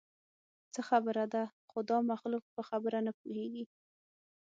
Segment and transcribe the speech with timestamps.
[0.73, 3.65] څه خبره ده؟ خو دا مخلوق په خبره نه پوهېږي.